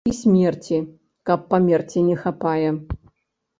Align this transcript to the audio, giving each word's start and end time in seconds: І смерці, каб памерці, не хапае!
І 0.09 0.11
смерці, 0.19 0.79
каб 1.31 1.45
памерці, 1.53 2.03
не 2.09 2.19
хапае! 2.25 2.69